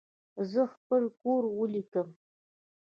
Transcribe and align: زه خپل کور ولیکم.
زه 0.51 0.61
خپل 0.73 1.03
کور 1.21 1.43
ولیکم. 1.57 2.07